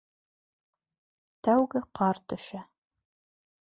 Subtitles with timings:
[1.51, 2.67] Тәүге ҡар төшә.